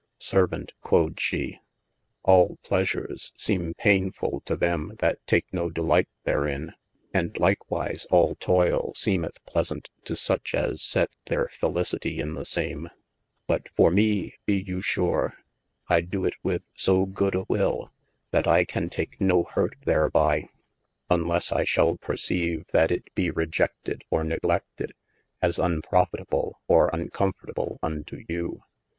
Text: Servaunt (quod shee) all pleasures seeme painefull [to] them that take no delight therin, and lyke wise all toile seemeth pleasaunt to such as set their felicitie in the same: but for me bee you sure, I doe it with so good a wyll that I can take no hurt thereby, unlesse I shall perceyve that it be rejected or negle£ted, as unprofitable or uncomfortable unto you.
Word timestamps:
Servaunt 0.19 0.71
(quod 0.81 1.19
shee) 1.19 1.59
all 2.23 2.57
pleasures 2.63 3.31
seeme 3.37 3.75
painefull 3.75 4.43
[to] 4.45 4.55
them 4.55 4.95
that 4.97 5.19
take 5.27 5.45
no 5.53 5.69
delight 5.69 6.07
therin, 6.25 6.71
and 7.13 7.37
lyke 7.39 7.69
wise 7.69 8.07
all 8.09 8.33
toile 8.37 8.95
seemeth 8.95 9.37
pleasaunt 9.45 9.91
to 10.03 10.15
such 10.15 10.55
as 10.55 10.81
set 10.81 11.11
their 11.27 11.47
felicitie 11.49 12.17
in 12.19 12.33
the 12.33 12.45
same: 12.45 12.89
but 13.45 13.69
for 13.75 13.91
me 13.91 14.33
bee 14.47 14.63
you 14.65 14.81
sure, 14.81 15.35
I 15.87 16.01
doe 16.01 16.23
it 16.25 16.35
with 16.41 16.63
so 16.73 17.05
good 17.05 17.35
a 17.35 17.45
wyll 17.47 17.91
that 18.31 18.47
I 18.47 18.65
can 18.65 18.89
take 18.89 19.21
no 19.21 19.43
hurt 19.43 19.75
thereby, 19.85 20.49
unlesse 21.11 21.51
I 21.51 21.63
shall 21.63 21.99
perceyve 21.99 22.65
that 22.71 22.89
it 22.89 23.13
be 23.13 23.29
rejected 23.29 24.01
or 24.09 24.23
negle£ted, 24.23 24.93
as 25.43 25.59
unprofitable 25.59 26.59
or 26.67 26.89
uncomfortable 26.91 27.77
unto 27.83 28.25
you. 28.27 28.63